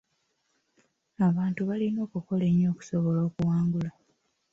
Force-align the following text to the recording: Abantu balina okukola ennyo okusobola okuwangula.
Abantu 1.27 1.61
balina 1.69 1.99
okukola 2.07 2.43
ennyo 2.51 2.67
okusobola 2.73 3.19
okuwangula. 3.27 3.89